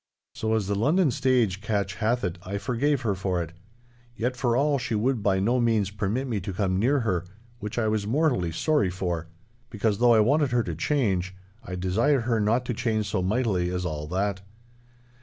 [0.33, 3.51] So, as the London stage catch hath it, I forgave her for it.
[4.15, 7.87] Yet for all she would by no means permit me to come near her—which I
[7.87, 9.27] was mortally sorry for.
[9.69, 13.69] Because though I wanted her to change, I desired her not to change so mightily
[13.69, 14.41] as all that.